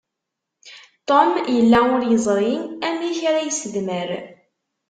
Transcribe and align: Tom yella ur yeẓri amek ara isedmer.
Tom 1.07 1.29
yella 1.55 1.79
ur 1.93 2.01
yeẓri 2.11 2.53
amek 2.87 3.19
ara 3.29 3.41
isedmer. 3.49 4.09